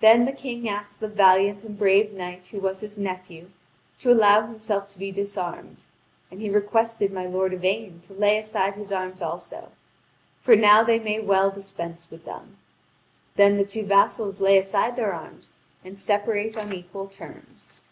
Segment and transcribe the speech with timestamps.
[0.00, 3.50] Then the King asked the valiant and brave knight who was his nephew
[3.98, 5.84] to allow himself to be disarmed;
[6.30, 9.68] and he requested my lord Yvain to lay aside his arms also;
[10.40, 12.56] for now they may well dispense with them.
[13.36, 15.52] Then the two vassals lay aside their arms
[15.84, 17.82] and separate on equal terms.